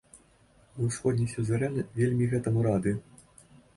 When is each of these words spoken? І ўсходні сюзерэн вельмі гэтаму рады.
І 0.79 0.87
ўсходні 0.87 1.27
сюзерэн 1.33 1.77
вельмі 1.99 2.31
гэтаму 2.33 2.65
рады. 2.69 2.95